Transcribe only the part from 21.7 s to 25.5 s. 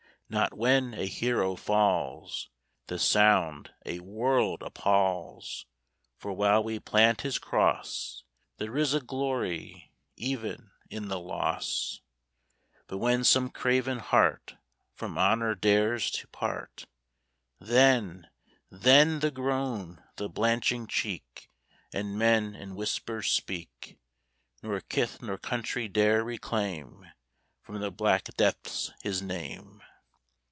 And men in whispers speak, Nor kith nor